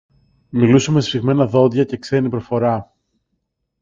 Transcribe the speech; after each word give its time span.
Μιλούσε 0.49 0.91
με 0.91 1.01
σφιγμένα 1.01 1.45
δόντια 1.47 1.83
και 1.83 1.97
ξένη 1.97 2.29
προφορά 2.29 2.93